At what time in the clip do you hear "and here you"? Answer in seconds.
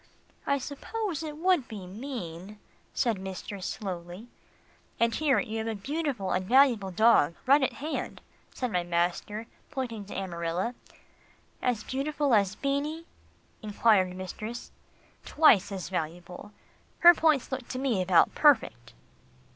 4.99-5.59